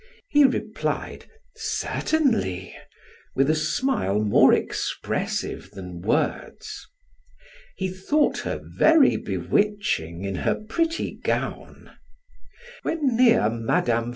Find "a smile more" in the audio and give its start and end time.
3.51-4.51